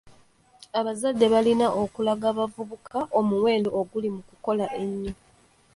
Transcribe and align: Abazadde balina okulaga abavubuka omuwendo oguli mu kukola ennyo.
Abazadde 0.79 1.25
balina 1.33 1.67
okulaga 1.83 2.25
abavubuka 2.33 2.97
omuwendo 3.19 3.69
oguli 3.79 4.07
mu 4.15 4.21
kukola 4.29 4.65
ennyo. 4.81 5.13